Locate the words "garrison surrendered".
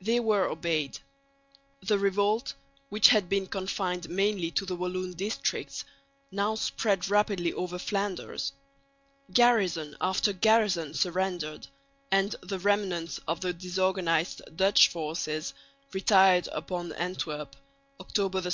10.32-11.66